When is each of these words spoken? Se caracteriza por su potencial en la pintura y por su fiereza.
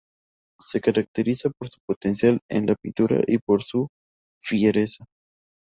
Se 0.59 0.81
caracteriza 0.81 1.51
por 1.55 1.69
su 1.69 1.79
potencial 1.87 2.39
en 2.49 2.65
la 2.65 2.73
pintura 2.73 3.21
y 3.27 3.37
por 3.37 3.61
su 3.61 3.87
fiereza. 4.41 5.05